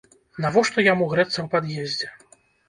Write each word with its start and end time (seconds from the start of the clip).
Навошта 0.45 0.83
яму 0.85 1.09
грэцца 1.11 1.35
ў 1.35 1.45
пад'ездзе? 1.53 2.11